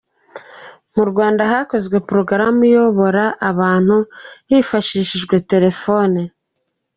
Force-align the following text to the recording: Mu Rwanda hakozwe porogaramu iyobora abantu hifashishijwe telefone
Mu 0.95 1.03
Rwanda 1.09 1.41
hakozwe 1.51 1.95
porogaramu 2.07 2.61
iyobora 2.69 3.23
abantu 3.49 3.97
hifashishijwe 4.49 5.35
telefone 5.51 6.19